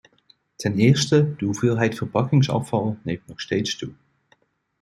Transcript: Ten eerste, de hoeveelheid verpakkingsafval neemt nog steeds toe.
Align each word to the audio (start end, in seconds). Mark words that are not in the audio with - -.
Ten 0.57 0.77
eerste, 0.79 1.35
de 1.39 1.45
hoeveelheid 1.45 1.95
verpakkingsafval 1.95 2.97
neemt 3.03 3.27
nog 3.27 3.39
steeds 3.41 3.75
toe. 3.77 3.91